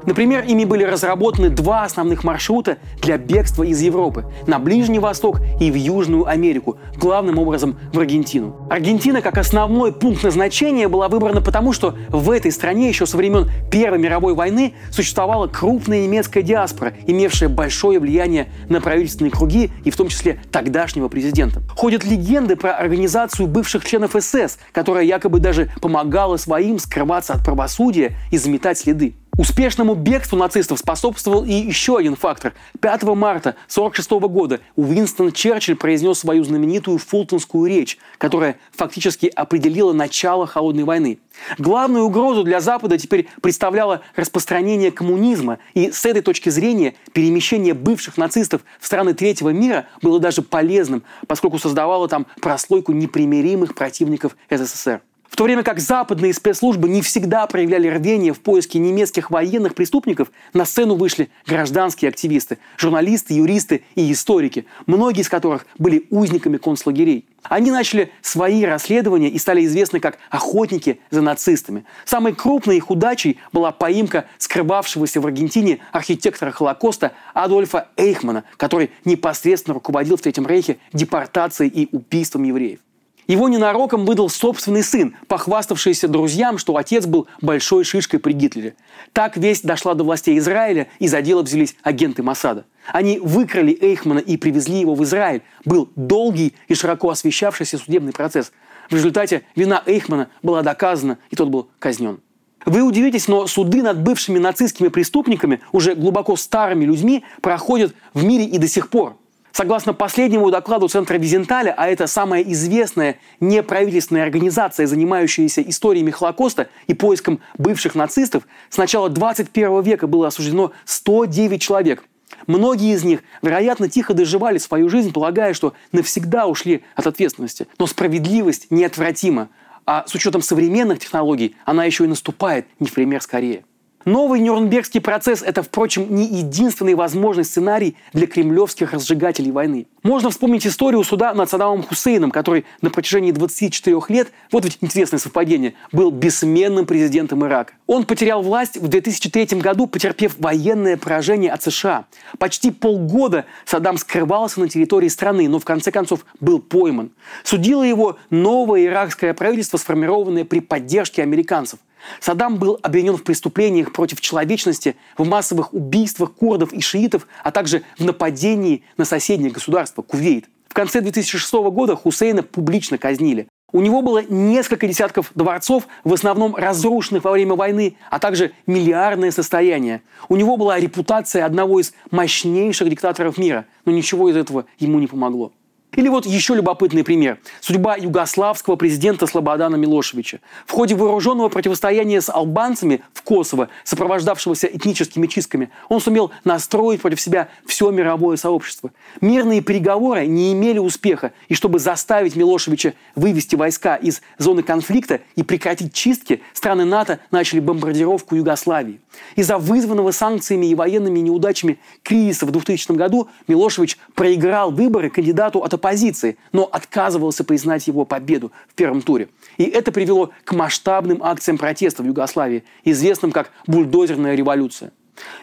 Например, 0.06 0.44
ими 0.44 0.64
были 0.64 0.84
разработаны 0.84 1.48
два 1.48 1.84
основных 1.84 2.24
маршрута 2.24 2.78
для 3.00 3.16
бегства 3.16 3.62
из 3.62 3.80
Европы– 3.80 4.26
на 4.46 4.58
Ближний 4.58 4.98
Восток 4.98 5.40
и 5.60 5.70
в 5.70 5.74
Южную 5.74 6.26
Америку, 6.26 6.76
главным 6.96 7.38
образом 7.38 7.78
в 7.92 7.98
Аргентину. 7.98 8.56
Аргентина 8.70 9.22
как 9.22 9.38
основной 9.38 9.92
пункт 9.92 10.22
назначения 10.22 10.88
была 10.88 11.08
выбрана 11.08 11.40
потому, 11.40 11.72
что 11.72 11.96
в 12.08 12.30
этой 12.30 12.52
стране 12.52 12.88
еще 12.88 13.06
со 13.06 13.16
времен 13.16 13.50
Первой 13.70 13.98
мировой 13.98 14.34
войны 14.34 14.74
существовала 14.90 15.46
крупная 15.46 16.04
немецкая 16.04 16.42
диаспора, 16.42 16.94
имевшая 17.06 17.48
большое 17.48 17.98
влияние 17.98 18.48
на 18.68 18.80
правительственные 18.80 19.30
круги 19.30 19.70
и 19.84 19.90
в 19.90 19.96
том 19.96 20.08
числе 20.08 20.40
тогдашнего 20.50 21.08
президента. 21.08 21.62
Ходят 21.76 22.04
легенды 22.04 22.56
про 22.56 22.72
организацию 22.72 23.46
бывших 23.46 23.84
членов 23.84 24.14
СС, 24.18 24.58
которая 24.72 25.04
якобы 25.04 25.40
даже 25.40 25.70
помогала 25.80 26.36
своим 26.36 26.78
скрываться 26.78 27.32
от 27.32 27.44
правосудия 27.44 28.16
и 28.30 28.38
заметать 28.38 28.78
следы. 28.78 29.14
Успешному 29.36 29.96
бегству 29.96 30.38
нацистов 30.38 30.78
способствовал 30.78 31.44
и 31.44 31.52
еще 31.52 31.98
один 31.98 32.14
фактор. 32.14 32.54
5 32.80 33.02
марта 33.02 33.50
1946 33.50 34.10
года 34.32 34.60
Уинстон 34.76 35.32
Черчилль 35.32 35.74
произнес 35.74 36.20
свою 36.20 36.44
знаменитую 36.44 36.98
фултонскую 36.98 37.68
речь, 37.68 37.98
которая 38.18 38.58
фактически 38.70 39.26
определила 39.26 39.92
начало 39.92 40.46
Холодной 40.46 40.84
войны. 40.84 41.18
Главную 41.58 42.04
угрозу 42.04 42.44
для 42.44 42.60
Запада 42.60 42.96
теперь 42.96 43.28
представляло 43.42 44.02
распространение 44.14 44.92
коммунизма, 44.92 45.58
и 45.74 45.90
с 45.90 46.04
этой 46.04 46.22
точки 46.22 46.48
зрения 46.50 46.94
перемещение 47.12 47.74
бывших 47.74 48.16
нацистов 48.16 48.62
в 48.78 48.86
страны 48.86 49.14
третьего 49.14 49.50
мира 49.50 49.86
было 50.00 50.20
даже 50.20 50.42
полезным, 50.42 51.02
поскольку 51.26 51.58
создавало 51.58 52.06
там 52.06 52.26
прослойку 52.40 52.92
непримиримых 52.92 53.74
противников 53.74 54.36
СССР. 54.48 55.00
В 55.34 55.36
то 55.36 55.42
время 55.42 55.64
как 55.64 55.80
западные 55.80 56.32
спецслужбы 56.32 56.88
не 56.88 57.02
всегда 57.02 57.44
проявляли 57.48 57.88
рвение 57.88 58.32
в 58.32 58.38
поиске 58.38 58.78
немецких 58.78 59.32
военных 59.32 59.74
преступников, 59.74 60.30
на 60.52 60.64
сцену 60.64 60.94
вышли 60.94 61.28
гражданские 61.44 62.10
активисты, 62.10 62.58
журналисты, 62.76 63.34
юристы 63.34 63.82
и 63.96 64.12
историки, 64.12 64.64
многие 64.86 65.22
из 65.22 65.28
которых 65.28 65.66
были 65.76 66.06
узниками 66.10 66.56
концлагерей. 66.56 67.26
Они 67.42 67.72
начали 67.72 68.12
свои 68.22 68.64
расследования 68.64 69.28
и 69.28 69.40
стали 69.40 69.64
известны 69.64 69.98
как 69.98 70.18
охотники 70.30 71.00
за 71.10 71.20
нацистами. 71.20 71.84
Самой 72.04 72.32
крупной 72.32 72.76
их 72.76 72.88
удачей 72.88 73.40
была 73.52 73.72
поимка 73.72 74.26
скрывавшегося 74.38 75.20
в 75.20 75.26
Аргентине 75.26 75.80
архитектора 75.90 76.52
Холокоста 76.52 77.10
Адольфа 77.32 77.88
Эйхмана, 77.96 78.44
который 78.56 78.92
непосредственно 79.04 79.74
руководил 79.74 80.16
в 80.16 80.20
Третьем 80.20 80.46
Рейхе 80.46 80.78
депортацией 80.92 81.70
и 81.70 81.88
убийством 81.90 82.44
евреев. 82.44 82.78
Его 83.26 83.48
ненароком 83.48 84.04
выдал 84.04 84.28
собственный 84.28 84.82
сын, 84.82 85.16
похваставшийся 85.28 86.08
друзьям, 86.08 86.58
что 86.58 86.76
отец 86.76 87.06
был 87.06 87.26
большой 87.40 87.84
шишкой 87.84 88.20
при 88.20 88.32
Гитлере. 88.32 88.74
Так 89.12 89.36
весть 89.36 89.64
дошла 89.64 89.94
до 89.94 90.04
властей 90.04 90.38
Израиля, 90.38 90.88
и 90.98 91.08
за 91.08 91.22
дело 91.22 91.42
взялись 91.42 91.76
агенты 91.82 92.22
Масада. 92.22 92.66
Они 92.92 93.18
выкрали 93.18 93.76
Эйхмана 93.80 94.18
и 94.18 94.36
привезли 94.36 94.80
его 94.80 94.94
в 94.94 95.02
Израиль. 95.04 95.42
Был 95.64 95.90
долгий 95.96 96.54
и 96.68 96.74
широко 96.74 97.08
освещавшийся 97.08 97.78
судебный 97.78 98.12
процесс. 98.12 98.52
В 98.90 98.94
результате 98.94 99.42
вина 99.56 99.82
Эйхмана 99.86 100.28
была 100.42 100.62
доказана, 100.62 101.18
и 101.30 101.36
тот 101.36 101.48
был 101.48 101.68
казнен. 101.78 102.20
Вы 102.66 102.82
удивитесь, 102.82 103.28
но 103.28 103.46
суды 103.46 103.82
над 103.82 104.02
бывшими 104.02 104.38
нацистскими 104.38 104.88
преступниками, 104.88 105.60
уже 105.72 105.94
глубоко 105.94 106.36
старыми 106.36 106.84
людьми, 106.84 107.24
проходят 107.40 107.94
в 108.12 108.24
мире 108.24 108.44
и 108.44 108.58
до 108.58 108.68
сих 108.68 108.90
пор– 108.90 109.16
Согласно 109.54 109.94
последнему 109.94 110.50
докладу 110.50 110.88
Центра 110.88 111.16
Визенталя, 111.16 111.72
а 111.76 111.86
это 111.86 112.08
самая 112.08 112.42
известная 112.42 113.20
неправительственная 113.38 114.24
организация, 114.24 114.88
занимающаяся 114.88 115.62
историями 115.62 116.10
Холокоста 116.10 116.68
и 116.88 116.94
поиском 116.94 117.38
бывших 117.56 117.94
нацистов, 117.94 118.48
с 118.68 118.78
начала 118.78 119.08
21 119.08 119.80
века 119.82 120.08
было 120.08 120.26
осуждено 120.26 120.72
109 120.86 121.62
человек. 121.62 122.02
Многие 122.48 122.94
из 122.94 123.04
них, 123.04 123.22
вероятно, 123.42 123.88
тихо 123.88 124.12
доживали 124.12 124.58
свою 124.58 124.88
жизнь, 124.88 125.12
полагая, 125.12 125.54
что 125.54 125.74
навсегда 125.92 126.48
ушли 126.48 126.82
от 126.96 127.06
ответственности. 127.06 127.68
Но 127.78 127.86
справедливость 127.86 128.72
неотвратима, 128.72 129.50
а 129.86 130.04
с 130.08 130.16
учетом 130.16 130.42
современных 130.42 130.98
технологий 130.98 131.54
она 131.64 131.84
еще 131.84 132.06
и 132.06 132.08
наступает 132.08 132.66
не 132.80 132.88
в 132.88 132.92
пример 132.92 133.22
скорее. 133.22 133.62
Новый 134.04 134.40
Нюрнбергский 134.40 135.00
процесс– 135.00 135.42
это, 135.46 135.62
впрочем, 135.62 136.14
не 136.14 136.26
единственный 136.26 136.94
возможный 136.94 137.44
сценарий 137.44 137.96
для 138.12 138.26
кремлевских 138.26 138.92
разжигателей 138.92 139.50
войны. 139.50 139.86
Можно 140.02 140.28
вспомнить 140.28 140.66
историю 140.66 141.02
суда 141.04 141.32
над 141.32 141.48
Саддамом 141.48 141.82
Хусейном, 141.82 142.30
который 142.30 142.66
на 142.82 142.90
протяжении 142.90 143.32
24 143.32 143.96
лет, 144.10 144.30
вот 144.52 144.64
ведь 144.64 144.76
интересное 144.82 145.18
совпадение, 145.18 145.72
был 145.90 146.10
бессменным 146.10 146.84
президентом 146.84 147.46
Ирака. 147.46 147.72
Он 147.86 148.04
потерял 148.04 148.42
власть 148.42 148.76
в 148.76 148.88
2003 148.88 149.58
году, 149.60 149.86
потерпев 149.86 150.34
военное 150.38 150.98
поражение 150.98 151.50
от 151.50 151.62
США. 151.62 152.04
Почти 152.38 152.70
полгода 152.70 153.46
Саддам 153.64 153.96
скрывался 153.96 154.60
на 154.60 154.68
территории 154.68 155.08
страны, 155.08 155.48
но 155.48 155.58
в 155.58 155.64
конце 155.64 155.90
концов 155.90 156.26
был 156.40 156.58
пойман. 156.58 157.10
Судило 157.42 157.82
его 157.82 158.18
новое 158.28 158.84
иракское 158.84 159.32
правительство, 159.32 159.78
сформированное 159.78 160.44
при 160.44 160.60
поддержке 160.60 161.22
американцев– 161.22 161.78
Саддам 162.20 162.56
был 162.58 162.78
обвинен 162.82 163.16
в 163.16 163.24
преступлениях 163.24 163.92
против 163.92 164.20
человечности, 164.20 164.96
в 165.16 165.26
массовых 165.26 165.72
убийствах 165.72 166.32
курдов 166.34 166.72
и 166.72 166.80
шиитов, 166.80 167.26
а 167.42 167.50
также 167.50 167.82
в 167.98 168.04
нападении 168.04 168.84
на 168.96 169.04
соседнее 169.04 169.50
государство– 169.50 170.02
Кувейт. 170.02 170.46
В 170.68 170.74
конце 170.74 171.00
2006 171.00 171.52
года 171.70 171.94
Хусейна 171.94 172.42
публично 172.42 172.98
казнили. 172.98 173.46
У 173.74 173.80
него 173.80 174.02
было 174.02 174.22
несколько 174.28 174.86
десятков 174.86 175.32
дворцов, 175.34 175.88
в 176.04 176.12
основном 176.12 176.54
разрушенных 176.54 177.24
во 177.24 177.32
время 177.32 177.54
войны, 177.54 177.96
а 178.08 178.20
также 178.20 178.52
миллиардное 178.66 179.32
состояние. 179.32 180.02
У 180.28 180.36
него 180.36 180.56
была 180.56 180.78
репутация 180.78 181.44
одного 181.44 181.80
из 181.80 181.92
мощнейших 182.12 182.88
диктаторов 182.88 183.36
мира, 183.36 183.66
но 183.84 183.90
ничего 183.90 184.30
из 184.30 184.36
этого 184.36 184.66
ему 184.78 185.00
не 185.00 185.08
помогло. 185.08 185.52
Или 185.96 186.08
вот 186.08 186.26
еще 186.26 186.54
любопытный 186.54 187.04
пример. 187.04 187.38
Судьба 187.60 187.96
югославского 187.96 188.76
президента 188.76 189.26
Слободана 189.26 189.76
Милошевича. 189.76 190.40
В 190.66 190.72
ходе 190.72 190.94
вооруженного 190.94 191.48
противостояния 191.48 192.20
с 192.20 192.28
албанцами 192.28 193.02
в 193.12 193.22
Косово, 193.22 193.68
сопровождавшегося 193.84 194.66
этническими 194.66 195.26
чистками, 195.26 195.70
он 195.88 196.00
сумел 196.00 196.32
настроить 196.44 197.00
против 197.00 197.20
себя 197.20 197.48
все 197.66 197.90
мировое 197.90 198.36
сообщество. 198.36 198.90
Мирные 199.20 199.60
переговоры 199.60 200.26
не 200.26 200.52
имели 200.52 200.78
успеха, 200.78 201.32
и 201.48 201.54
чтобы 201.54 201.78
заставить 201.78 202.36
Милошевича 202.36 202.94
вывести 203.14 203.56
войска 203.56 203.96
из 203.96 204.22
зоны 204.38 204.62
конфликта 204.62 205.20
и 205.36 205.42
прекратить 205.42 205.92
чистки, 205.92 206.42
страны 206.52 206.84
НАТО 206.84 207.20
начали 207.30 207.60
бомбардировку 207.60 208.34
Югославии. 208.34 209.00
Из-за 209.36 209.58
вызванного 209.58 210.10
санкциями 210.10 210.66
и 210.66 210.74
военными 210.74 211.20
неудачами 211.20 211.78
кризиса 212.02 212.46
в 212.46 212.50
2000 212.50 212.92
году 212.92 213.28
Милошевич 213.46 213.98
проиграл 214.14 214.70
выборы 214.70 215.10
кандидату 215.10 215.60
от 215.60 215.74
оппозиции, 215.84 216.38
но 216.52 216.64
отказывался 216.64 217.44
признать 217.44 217.86
его 217.86 218.06
победу 218.06 218.52
в 218.68 218.74
первом 218.74 219.02
туре. 219.02 219.28
И 219.58 219.64
это 219.64 219.92
привело 219.92 220.30
к 220.44 220.52
масштабным 220.52 221.22
акциям 221.22 221.58
протеста 221.58 222.02
в 222.02 222.06
Югославии, 222.06 222.64
известным 222.84 223.32
как 223.32 223.50
«бульдозерная 223.66 224.34
революция». 224.34 224.92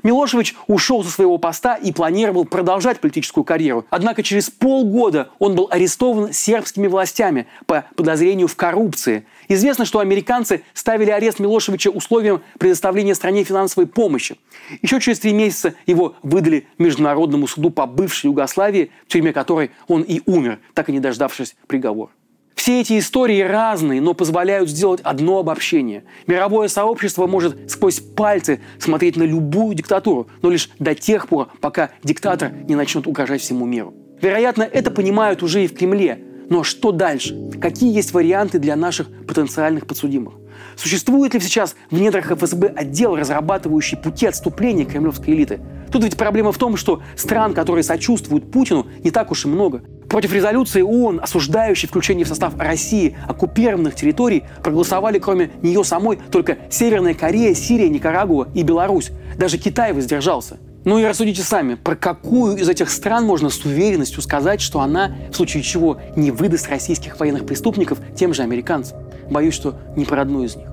Милошевич 0.03 0.55
ушел 0.67 1.03
со 1.03 1.09
своего 1.09 1.37
поста 1.37 1.75
и 1.75 1.93
планировал 1.93 2.43
продолжать 2.43 2.99
политическую 2.99 3.43
карьеру. 3.43 3.85
Однако 3.89 4.21
через 4.23 4.49
полгода 4.49 5.29
он 5.39 5.55
был 5.55 5.67
арестован 5.71 6.33
сербскими 6.33 6.87
властями 6.87 7.47
по 7.67 7.85
подозрению 7.95 8.47
в 8.47 8.55
коррупции. 8.55 9.25
Известно, 9.53 9.83
что 9.83 9.99
американцы 9.99 10.63
ставили 10.73 11.09
арест 11.09 11.39
Милошевича 11.39 11.89
условием 11.89 12.41
предоставления 12.57 13.13
стране 13.13 13.43
финансовой 13.43 13.85
помощи. 13.85 14.37
Еще 14.81 15.01
через 15.01 15.19
три 15.19 15.33
месяца 15.33 15.73
его 15.85 16.15
выдали 16.23 16.67
Международному 16.77 17.47
суду 17.47 17.69
по 17.69 17.85
бывшей 17.85 18.27
Югославии, 18.27 18.91
в 19.05 19.11
тюрьме 19.11 19.33
которой 19.33 19.71
он 19.89 20.03
и 20.03 20.21
умер, 20.25 20.59
так 20.73 20.87
и 20.87 20.93
не 20.93 21.01
дождавшись 21.01 21.57
приговора. 21.67 22.11
Все 22.55 22.79
эти 22.79 22.97
истории 22.97 23.41
разные, 23.41 23.99
но 23.99 24.13
позволяют 24.13 24.69
сделать 24.69 25.01
одно 25.01 25.39
обобщение. 25.39 26.05
Мировое 26.27 26.69
сообщество 26.69 27.27
может 27.27 27.69
сквозь 27.69 27.99
пальцы 27.99 28.61
смотреть 28.79 29.17
на 29.17 29.23
любую 29.23 29.75
диктатуру, 29.75 30.27
но 30.41 30.49
лишь 30.49 30.69
до 30.79 30.95
тех 30.95 31.27
пор, 31.27 31.49
пока 31.59 31.89
диктатор 32.03 32.53
не 32.69 32.75
начнет 32.75 33.05
угрожать 33.05 33.41
всему 33.41 33.65
миру. 33.65 33.93
Вероятно, 34.21 34.63
это 34.63 34.91
понимают 34.91 35.43
уже 35.43 35.65
и 35.65 35.67
в 35.67 35.75
Кремле. 35.75 36.23
Но 36.51 36.63
что 36.63 36.91
дальше? 36.91 37.49
Какие 37.61 37.95
есть 37.95 38.13
варианты 38.13 38.59
для 38.59 38.75
наших 38.75 39.07
потенциальных 39.25 39.87
подсудимых? 39.87 40.33
Существует 40.75 41.33
ли 41.33 41.39
сейчас 41.39 41.77
в 41.89 41.97
недрах 41.97 42.29
ФСБ 42.29 42.67
отдел, 42.67 43.15
разрабатывающий 43.15 43.97
пути 43.97 44.25
отступления 44.25 44.83
кремлевской 44.83 45.33
элиты? 45.33 45.61
Тут 45.93 46.03
ведь 46.03 46.17
проблема 46.17 46.51
в 46.51 46.57
том, 46.57 46.75
что 46.75 47.01
стран, 47.15 47.53
которые 47.53 47.83
сочувствуют 47.83 48.51
Путину, 48.51 48.85
не 49.01 49.11
так 49.11 49.31
уж 49.31 49.45
и 49.45 49.47
много. 49.47 49.81
Против 50.09 50.33
резолюции 50.33 50.81
ООН, 50.81 51.21
осуждающей 51.23 51.87
включение 51.87 52.25
в 52.25 52.27
состав 52.27 52.59
России 52.59 53.15
оккупированных 53.29 53.95
территорий, 53.95 54.43
проголосовали 54.61 55.19
кроме 55.19 55.51
нее 55.61 55.85
самой 55.85 56.19
только 56.31 56.57
Северная 56.69 57.13
Корея, 57.13 57.55
Сирия, 57.55 57.87
Никарагуа 57.87 58.49
и 58.53 58.63
Беларусь. 58.63 59.11
Даже 59.37 59.57
Китай 59.57 59.93
воздержался. 59.93 60.59
Ну 60.83 60.97
и 60.97 61.05
рассудите 61.05 61.43
сами, 61.43 61.75
про 61.75 61.95
какую 61.95 62.57
из 62.57 62.67
этих 62.67 62.89
стран 62.89 63.23
можно 63.23 63.49
с 63.51 63.63
уверенностью 63.63 64.23
сказать, 64.23 64.61
что 64.61 64.79
она, 64.79 65.15
в 65.31 65.35
случае 65.35 65.61
чего, 65.61 65.99
не 66.15 66.31
выдаст 66.31 66.69
российских 66.69 67.19
военных 67.19 67.45
преступников 67.45 67.99
тем 68.15 68.33
же 68.33 68.41
американцам? 68.41 68.97
Боюсь, 69.29 69.53
что 69.53 69.75
не 69.95 70.05
про 70.05 70.23
одну 70.23 70.43
из 70.43 70.55
них. 70.55 70.67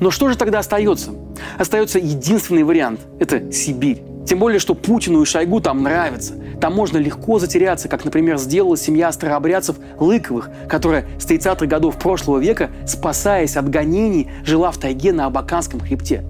Но 0.00 0.10
что 0.10 0.30
же 0.30 0.38
тогда 0.38 0.60
остается? 0.60 1.10
Остается 1.58 1.98
единственный 1.98 2.62
вариант– 2.62 3.00
это 3.18 3.52
Сибирь. 3.52 4.02
Тем 4.26 4.38
более, 4.38 4.58
что 4.58 4.74
Путину 4.74 5.20
и 5.20 5.26
Шойгу 5.26 5.60
там 5.60 5.82
нравится. 5.82 6.34
Там 6.58 6.74
можно 6.74 6.96
легко 6.96 7.38
затеряться, 7.38 7.88
как, 7.88 8.06
например, 8.06 8.38
сделала 8.38 8.76
семья 8.78 9.12
старообрядцев 9.12 9.76
Лыковых, 10.00 10.48
которая 10.66 11.04
с 11.18 11.26
30-х 11.26 11.66
годов 11.66 11.98
прошлого 11.98 12.38
века, 12.38 12.70
спасаясь 12.86 13.56
от 13.56 13.68
гонений, 13.68 14.30
жила 14.44 14.70
в 14.70 14.78
тайге 14.78 15.12
на 15.12 15.26
Абаканском 15.26 15.80
хребте. 15.80 16.24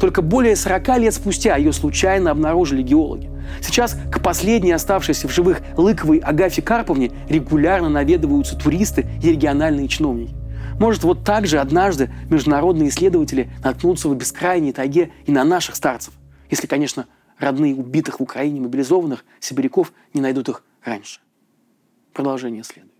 Только 0.00 0.22
более 0.22 0.56
40 0.56 0.98
лет 0.98 1.14
спустя 1.14 1.56
ее 1.56 1.72
случайно 1.72 2.30
обнаружили 2.30 2.82
геологи. 2.82 3.30
Сейчас 3.60 3.96
к 4.10 4.22
последней 4.22 4.72
оставшейся 4.72 5.28
в 5.28 5.32
живых 5.32 5.60
Лыковой 5.76 6.18
Агафе 6.18 6.62
Карповне 6.62 7.12
регулярно 7.28 7.88
наведываются 7.88 8.56
туристы 8.56 9.06
и 9.22 9.30
региональные 9.30 9.88
чиновники. 9.88 10.34
Может, 10.78 11.04
вот 11.04 11.24
так 11.24 11.46
же 11.46 11.58
однажды 11.58 12.10
международные 12.30 12.88
исследователи 12.88 13.50
наткнутся 13.62 14.08
в 14.08 14.16
бескрайней 14.16 14.72
тайге 14.72 15.12
и 15.26 15.32
на 15.32 15.44
наших 15.44 15.76
старцев, 15.76 16.14
если, 16.50 16.66
конечно, 16.66 17.06
родные 17.38 17.74
убитых 17.74 18.20
в 18.20 18.22
Украине 18.22 18.60
мобилизованных 18.60 19.24
сибиряков 19.40 19.92
не 20.14 20.20
найдут 20.20 20.48
их 20.48 20.64
раньше. 20.84 21.20
Продолжение 22.12 22.64
следует. 22.64 22.92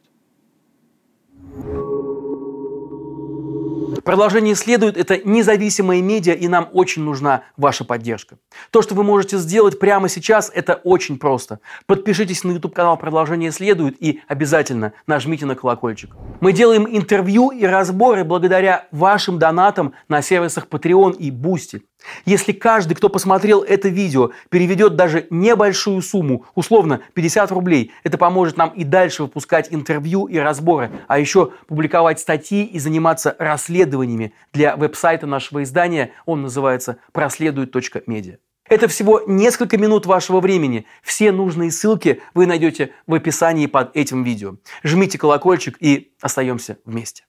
Продолжение 4.05 4.55
следует. 4.57 4.97
Это 4.97 5.19
независимые 5.19 6.03
медиа, 6.03 6.35
и 6.35 6.49
нам 6.49 6.69
очень 6.73 7.03
нужна 7.03 7.45
ваша 7.57 7.85
поддержка. 7.85 8.37
То, 8.71 8.83
что 8.83 8.95
вы 8.95 9.05
можете 9.05 9.39
сделать 9.39 9.79
прямо 9.79 10.09
сейчас, 10.09 10.51
это 10.53 10.75
очень 10.75 11.19
просто. 11.19 11.61
Подпишитесь 11.87 12.43
на 12.43 12.53
YouTube-канал 12.53 12.97
«Продолжение 12.97 13.53
следует» 13.53 14.03
и 14.03 14.21
обязательно 14.27 14.93
нажмите 15.07 15.47
на 15.47 15.55
колокольчик. 15.55 16.11
Мы 16.41 16.53
делаем 16.53 16.87
интервью 16.89 17.51
и 17.51 17.65
разборы 17.65 18.25
благодаря 18.25 18.87
вашим 18.91 19.39
донатам 19.39 19.95
на 20.09 20.21
сервисах 20.21 20.67
Patreon 20.67 21.17
и 21.17 21.31
Boosty. 21.31 21.83
Если 22.25 22.53
каждый, 22.53 22.95
кто 22.95 23.09
посмотрел 23.09 23.63
это 23.63 23.89
видео, 23.89 24.31
переведет 24.49 24.97
даже 24.97 25.27
небольшую 25.31 26.03
сумму, 26.03 26.47
условно 26.55 27.01
50 27.15 27.51
рублей, 27.53 27.93
это 28.05 28.19
поможет 28.19 28.57
нам 28.57 28.71
и 28.71 28.85
дальше 28.85 29.23
выпускать 29.23 29.69
интервью 29.71 30.27
и 30.27 30.39
разборы, 30.39 30.91
а 31.09 31.19
еще 31.19 31.53
публиковать 31.67 32.21
статьи 32.21 32.65
и 32.65 32.79
заниматься 32.79 33.37
расследованиями 33.39 34.35
для 34.53 34.77
веб-сайта 34.77 35.27
нашего 35.27 35.63
издания. 35.63 36.13
Он 36.27 36.43
называется 36.43 36.99
проследует.медиа. 37.13 38.37
Это 38.69 38.89
всего 38.89 39.21
несколько 39.27 39.77
минут 39.77 40.07
вашего 40.07 40.41
времени. 40.41 40.87
Все 41.03 41.33
нужные 41.33 41.71
ссылки 41.71 42.23
вы 42.33 42.47
найдете 42.47 42.93
в 43.07 43.15
описании 43.15 43.67
под 43.67 43.95
этим 43.95 44.23
видео. 44.23 44.57
Жмите 44.83 45.19
колокольчик 45.19 45.77
и 45.81 46.13
остаемся 46.21 46.79
вместе. 46.85 47.25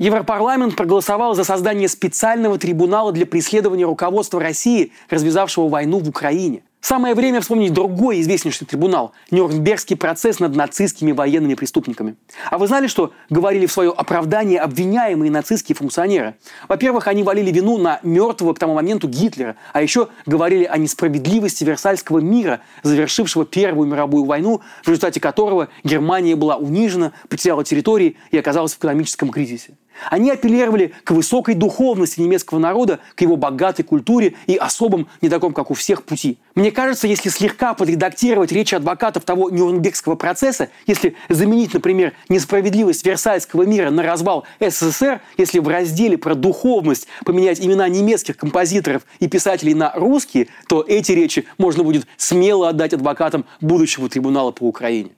Европарламент 0.00 0.76
проголосовал 0.76 1.34
за 1.34 1.44
создание 1.44 1.86
специального 1.86 2.56
трибунала 2.56 3.12
для 3.12 3.26
преследования 3.26 3.84
руководства 3.84 4.40
России, 4.40 4.92
развязавшего 5.10 5.68
войну 5.68 5.98
в 5.98 6.08
Украине. 6.08 6.62
Самое 6.80 7.14
время 7.14 7.42
вспомнить 7.42 7.74
другой 7.74 8.22
известнейший 8.22 8.66
трибунал– 8.66 9.12
Нюрнбергский 9.30 9.96
процесс 9.96 10.40
над 10.40 10.56
нацистскими 10.56 11.12
военными 11.12 11.52
преступниками. 11.52 12.16
А 12.50 12.56
вы 12.56 12.66
знали, 12.66 12.86
что 12.86 13.12
говорили 13.28 13.66
в 13.66 13.72
свое 13.72 13.90
оправдание 13.90 14.60
обвиняемые 14.60 15.30
нацистские 15.30 15.76
функционеры? 15.76 16.36
Во-первых, 16.66 17.06
они 17.06 17.22
валили 17.22 17.50
вину 17.52 17.76
на 17.76 18.00
мертвого 18.02 18.54
к 18.54 18.58
тому 18.58 18.72
моменту 18.72 19.06
Гитлера, 19.06 19.56
а 19.74 19.82
еще 19.82 20.08
говорили 20.24 20.64
о 20.64 20.78
несправедливости 20.78 21.64
Версальского 21.64 22.20
мира, 22.20 22.60
завершившего 22.82 23.44
Первую 23.44 23.86
мировую 23.86 24.24
войну, 24.24 24.62
в 24.82 24.88
результате 24.88 25.20
которого 25.20 25.68
Германия 25.84 26.34
была 26.36 26.56
унижена, 26.56 27.12
потеряла 27.28 27.62
территории 27.62 28.16
и 28.30 28.38
оказалась 28.38 28.72
в 28.72 28.78
экономическом 28.78 29.28
кризисе. 29.28 29.74
Они 30.08 30.30
апеллировали 30.30 30.92
к 31.04 31.10
высокой 31.10 31.54
духовности 31.54 32.20
немецкого 32.20 32.58
народа, 32.58 33.00
к 33.14 33.20
его 33.20 33.36
богатой 33.36 33.84
культуре 33.84 34.34
и 34.46 34.56
особым, 34.56 35.08
не 35.20 35.28
таком, 35.28 35.52
как 35.52 35.70
у 35.70 35.74
всех, 35.74 36.04
пути. 36.04 36.38
Мне 36.54 36.70
кажется, 36.72 37.06
если 37.06 37.28
слегка 37.28 37.74
подредактировать 37.74 38.52
речи 38.52 38.74
адвокатов 38.74 39.24
того 39.24 39.50
Нюрнбергского 39.50 40.14
процесса, 40.14 40.68
если 40.86 41.14
заменить, 41.28 41.74
например, 41.74 42.12
несправедливость 42.28 43.04
Версальского 43.04 43.64
мира 43.64 43.90
на 43.90 44.02
развал 44.02 44.44
СССР, 44.60 45.20
если 45.36 45.58
в 45.58 45.68
разделе 45.68 46.18
про 46.18 46.34
духовность 46.34 47.06
поменять 47.24 47.60
имена 47.60 47.88
немецких 47.88 48.36
композиторов 48.36 49.02
и 49.20 49.28
писателей 49.28 49.74
на 49.74 49.92
русские, 49.94 50.48
то 50.68 50.84
эти 50.86 51.12
речи 51.12 51.46
можно 51.58 51.84
будет 51.84 52.06
смело 52.16 52.68
отдать 52.68 52.94
адвокатам 52.94 53.44
будущего 53.60 54.08
трибунала 54.08 54.50
по 54.50 54.64
Украине. 54.64 55.10